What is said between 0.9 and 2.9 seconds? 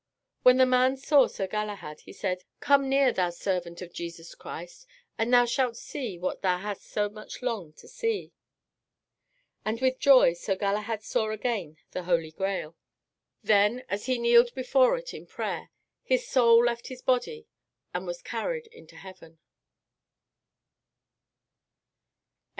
saw Sir Galahad, he said, "Come